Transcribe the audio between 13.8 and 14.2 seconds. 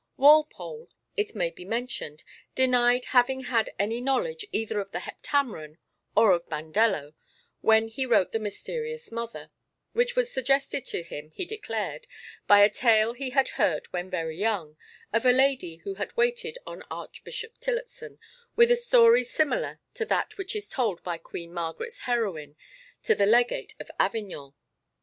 when